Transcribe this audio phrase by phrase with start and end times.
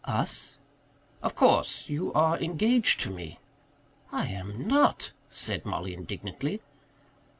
[0.03, 0.57] "Us?"
[1.21, 1.87] "Of course.
[1.87, 3.37] You are engaged to me."
[4.11, 6.59] "I am not," said Mollie indignantly.